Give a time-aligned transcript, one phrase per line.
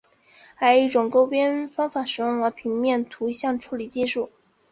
[0.55, 4.31] 还有一种勾边方法使用了平面图像处理技术。